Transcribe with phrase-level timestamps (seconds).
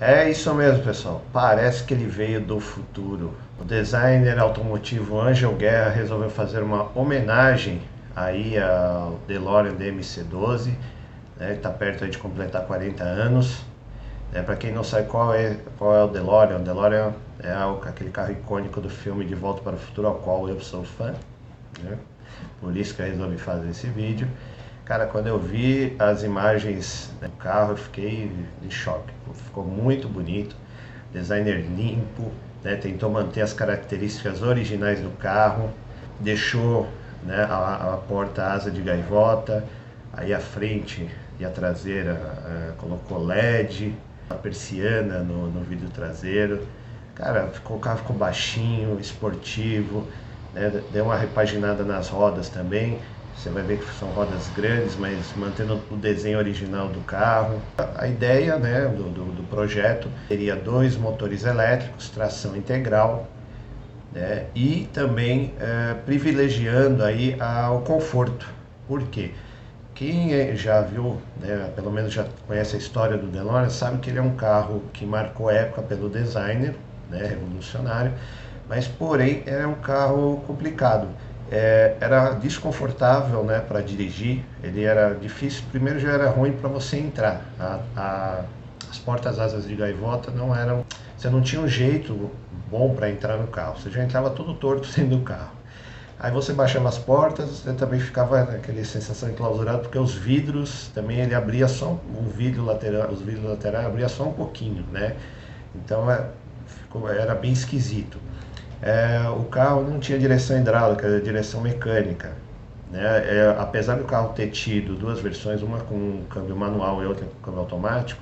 [0.00, 1.22] É isso mesmo, pessoal.
[1.32, 3.34] Parece que ele veio do futuro.
[3.60, 7.82] O designer automotivo Angel Guerra resolveu fazer uma homenagem
[8.14, 10.74] aí ao DeLorean DMC-12.
[11.36, 11.54] Né?
[11.54, 13.64] Está perto de completar 40 anos.
[14.32, 17.52] É, Para quem não sabe qual é, qual é o DeLorean, o DeLorean é
[17.88, 21.12] aquele carro icônico do filme De Volta para o Futuro, ao qual eu sou fã.
[21.82, 21.98] Né?
[22.60, 24.28] Por isso que eu resolvi fazer esse vídeo.
[24.88, 29.12] Cara, quando eu vi as imagens do carro, eu fiquei em choque.
[29.34, 30.56] Ficou muito bonito,
[31.12, 32.32] designer limpo,
[32.64, 32.74] né?
[32.74, 35.70] tentou manter as características originais do carro,
[36.18, 36.88] deixou
[37.22, 39.62] né, a, a porta asa de gaivota,
[40.10, 41.06] aí a frente
[41.38, 43.94] e a traseira uh, colocou LED,
[44.30, 46.66] a persiana no, no vidro traseiro.
[47.14, 50.08] Cara, ficou, o carro ficou baixinho, esportivo,
[50.54, 50.82] né?
[50.90, 52.98] deu uma repaginada nas rodas também.
[53.38, 57.62] Você vai ver que são rodas grandes, mas mantendo o desenho original do carro.
[57.94, 63.28] A ideia né, do, do, do projeto seria dois motores elétricos, tração integral,
[64.12, 67.36] né, e também é, privilegiando aí
[67.72, 68.44] o conforto.
[68.88, 69.30] Por quê?
[69.94, 74.10] Quem é, já viu, né, pelo menos já conhece a história do DeLorean, sabe que
[74.10, 76.74] ele é um carro que marcou época pelo designer,
[77.08, 78.12] né, revolucionário,
[78.68, 81.08] mas porém é um carro complicado
[81.50, 86.98] é, era desconfortável né, para dirigir, ele era difícil, primeiro já era ruim para você
[86.98, 88.44] entrar, a, a,
[88.90, 90.84] as portas asas de gaivota não eram,
[91.16, 92.30] você não tinha um jeito
[92.70, 95.56] bom para entrar no carro, você já entrava todo torto dentro do carro.
[96.20, 101.20] Aí você baixava as portas, você também ficava aquela sensação enclausurada, porque os vidros também
[101.20, 105.14] ele abria só um vidro lateral, os vidros laterais abria só um pouquinho, né?
[105.76, 106.24] Então é,
[106.66, 108.18] ficou, era bem esquisito
[108.82, 112.32] é, o carro não tinha direção hidráulica, direção mecânica.
[112.90, 113.02] Né?
[113.02, 117.40] É, apesar do carro ter tido duas versões, uma com câmbio manual e outra com
[117.42, 118.20] câmbio automático,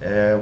[0.00, 0.40] é,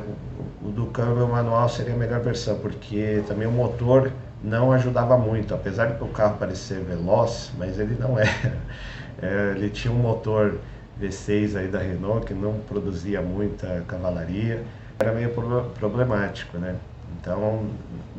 [0.62, 4.10] o, o, do câmbio manual seria a melhor versão, porque também o motor
[4.42, 8.30] não ajudava muito, apesar de o carro parecer veloz, mas ele não era.
[9.22, 10.58] É, ele tinha um motor
[11.00, 14.62] V6 aí da Renault que não produzia muita cavalaria,
[14.98, 16.76] era meio problemático, né?
[17.20, 17.68] Então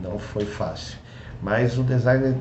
[0.01, 0.97] não foi fácil.
[1.41, 2.35] Mas o design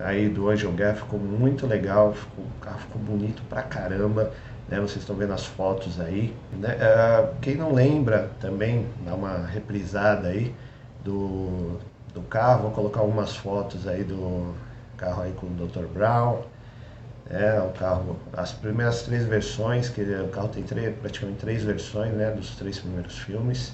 [0.00, 4.30] aí do Angel Guerra ficou muito legal, ficou, o carro ficou bonito pra caramba.
[4.68, 4.78] Né?
[4.80, 6.34] Vocês estão vendo as fotos aí.
[6.52, 6.76] Né?
[6.76, 10.54] Uh, quem não lembra também, dá uma reprisada aí
[11.02, 11.78] do,
[12.12, 12.62] do carro.
[12.62, 14.54] Vou colocar algumas fotos aí do
[14.96, 15.86] carro aí com o Dr.
[15.86, 16.42] Brown.
[17.30, 22.12] É, o carro, as primeiras três versões, que o carro tem três, praticamente três versões
[22.12, 23.72] né, dos três primeiros filmes.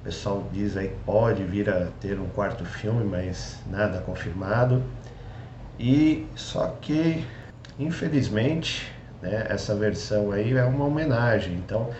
[0.00, 4.82] O pessoal diz aí que pode vir a ter um quarto filme, mas nada confirmado.
[5.78, 7.22] E só que,
[7.78, 8.90] infelizmente,
[9.20, 11.54] né, essa versão aí é uma homenagem.
[11.54, 11.90] Então,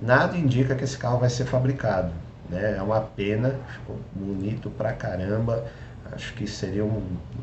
[0.00, 2.12] nada indica que esse carro vai ser fabricado.
[2.48, 2.76] Né?
[2.76, 5.64] É uma pena, ficou bonito pra caramba.
[6.12, 7.02] Acho que seria um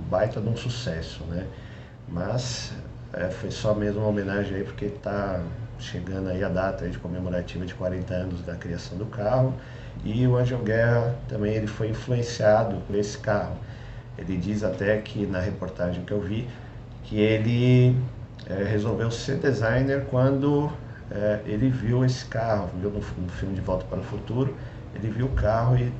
[0.09, 1.45] baita de um sucesso, né?
[2.07, 2.71] Mas
[3.11, 5.41] é, foi só mesmo uma homenagem aí porque está
[5.77, 9.53] chegando aí a data aí de comemorativa de 40 anos da criação do carro.
[10.03, 13.55] E o Angel Guerra também ele foi influenciado por esse carro.
[14.17, 16.47] Ele diz até que na reportagem que eu vi
[17.03, 17.95] que ele
[18.47, 20.71] é, resolveu ser designer quando
[21.11, 24.55] é, ele viu esse carro, viu no, no, filme De Volta para o Futuro,
[24.95, 25.91] ele viu o carro e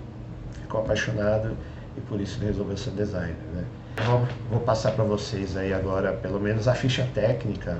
[0.61, 1.55] ficou apaixonado
[1.95, 3.35] e por isso ele resolveu ser designer.
[3.53, 3.63] Né?
[3.93, 7.79] Então, vou passar para vocês aí agora pelo menos a ficha técnica,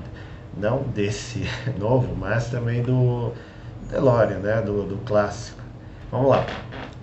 [0.55, 3.33] não desse novo, mas também do
[3.89, 4.61] DeLorean, né?
[4.61, 5.64] do, do clássico.
[6.11, 6.45] Vamos lá.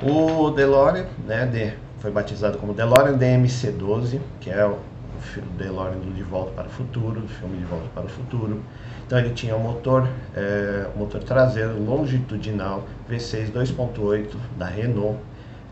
[0.01, 6.15] O DeLorean, né, de, foi batizado como DeLorean DMC-12, que é o, o DeLorean do
[6.15, 8.63] De Volta para o Futuro, do filme De Volta para o Futuro.
[9.05, 15.19] Então ele tinha um motor, é, motor traseiro longitudinal V6 2.8 da Renault,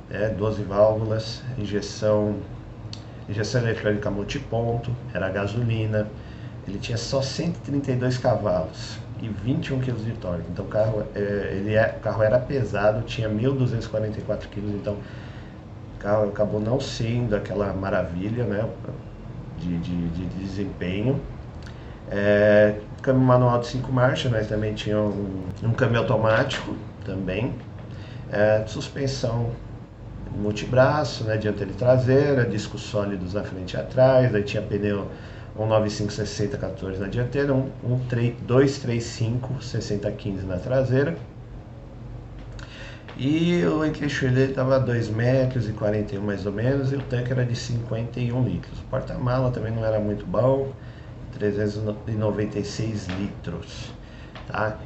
[0.08, 2.36] né, 12 válvulas, injeção,
[3.28, 6.08] injeção eletrônica multiponto, era gasolina.
[6.66, 10.44] Ele tinha só 132 cavalos e 21 kg de torque.
[10.50, 15.99] Então o carro, é, ele é, o carro era pesado, tinha 1.244 kg, então o
[15.99, 18.69] carro acabou não sendo aquela maravilha né,
[19.58, 21.20] de, de, de desempenho.
[22.11, 26.75] É, câmbio manual de 5 marchas, mas também tinha um, um câmbio automático
[27.05, 27.55] também.
[28.32, 29.50] É, suspensão
[30.37, 35.08] multibraço, né, dianteira e traseira, discos sólidos na frente e atrás, aí tinha pneu
[35.56, 41.17] um 9560 14 na dianteira, um, um 3, 235 60 15 na traseira.
[43.17, 47.32] E o entre-eixo dele estava 2 metros e 41 mais ou menos, e o tanque
[47.32, 48.79] era de 51 litros.
[48.81, 50.73] O porta-mala também não era muito bom,
[51.38, 53.93] 396 litros,
[54.46, 54.79] tá?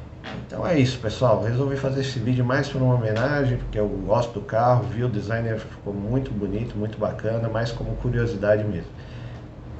[0.45, 1.41] Então é isso, pessoal.
[1.43, 5.09] Resolvi fazer esse vídeo mais por uma homenagem, porque eu gosto do carro, vi o
[5.09, 8.89] design ficou muito bonito, muito bacana, mais como curiosidade mesmo.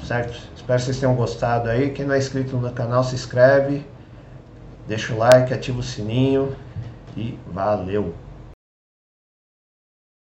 [0.06, 0.38] Certo?
[0.56, 1.90] Espero que vocês tenham gostado aí.
[1.90, 3.84] Quem não é inscrito no canal, se inscreve,
[4.88, 6.56] deixa o like, ativa o sininho
[7.18, 8.14] e valeu!